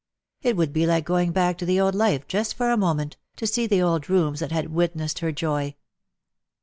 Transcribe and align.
It 0.41 0.57
would 0.57 0.73
be 0.73 0.87
like 0.87 1.05
going 1.05 1.31
back 1.31 1.59
to 1.59 1.65
the 1.67 1.79
old 1.79 1.93
life 1.93 2.27
just 2.27 2.55
for 2.55 2.71
a 2.71 2.75
moment, 2.75 3.17
to 3.35 3.45
see 3.45 3.67
the 3.67 3.83
old 3.83 4.09
rooms 4.09 4.39
that 4.39 4.51
had 4.51 4.73
witnessed 4.73 5.19
her 5.19 5.31
joy. 5.31 5.75